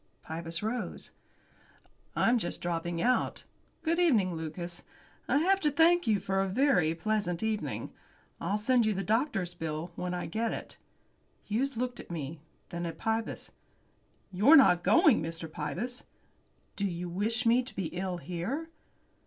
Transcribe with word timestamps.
Pybus 0.23 0.63
rose. 0.63 1.11
"I'm 2.15 2.39
just 2.39 2.59
dropping 2.59 3.03
out. 3.03 3.43
Good 3.83 3.99
evening, 3.99 4.33
Lucas. 4.33 4.81
I 5.27 5.37
have 5.37 5.59
to 5.59 5.69
thank 5.69 6.07
you 6.07 6.19
for 6.19 6.41
a 6.41 6.47
very 6.47 6.95
pleasant 6.95 7.43
evening. 7.43 7.91
I'll 8.39 8.57
send 8.57 8.83
you 8.87 8.95
the 8.95 9.03
doctor's 9.03 9.53
bill 9.53 9.91
when 9.95 10.15
I 10.15 10.25
get 10.25 10.53
it." 10.53 10.79
Hughes 11.43 11.77
looked 11.77 11.99
at 11.99 12.09
me, 12.09 12.39
then 12.69 12.87
at 12.87 12.97
Pybus. 12.97 13.51
"You're 14.31 14.55
not 14.55 14.81
going, 14.83 15.21
Mr. 15.21 15.47
Pybus?" 15.47 16.05
"Do 16.75 16.87
you 16.87 17.07
wish 17.07 17.45
me 17.45 17.61
to 17.61 17.75
be 17.75 17.85
ill 17.89 18.17
here?" 18.17 18.69